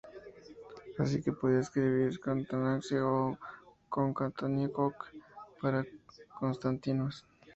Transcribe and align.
Así, 1.01 1.15
se 1.25 1.31
podía 1.39 1.59
escribir 1.65 2.11
"ΚΟΝϹΤΑΝΤΙΝΟϹ" 2.23 2.99
ó 3.13 3.15
"ΚΟΝϚΑΝΤΙΝΟϹ" 3.91 5.09
para 5.61 5.79
"Constantinos". 6.39 7.15